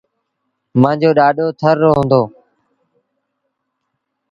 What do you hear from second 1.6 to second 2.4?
رو هُݩدو۔